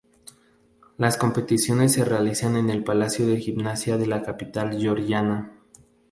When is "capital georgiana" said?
4.23-5.51